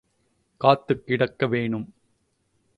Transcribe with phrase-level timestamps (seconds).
[0.57, 1.93] காத்துக் கிடக்க வேணும்.